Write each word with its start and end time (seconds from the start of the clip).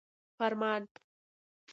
فرمان 0.39 0.87